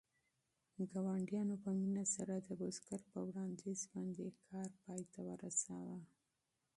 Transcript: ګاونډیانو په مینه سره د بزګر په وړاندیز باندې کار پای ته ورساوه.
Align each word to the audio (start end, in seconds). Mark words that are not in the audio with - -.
ګاونډیانو 0.91 1.55
په 1.63 1.69
مینه 1.79 2.03
سره 2.15 2.33
د 2.37 2.49
بزګر 2.59 3.01
په 3.11 3.19
وړاندیز 3.27 3.79
باندې 3.91 4.25
کار 4.47 4.69
پای 4.83 5.01
ته 5.13 5.19
ورساوه. 5.27 5.97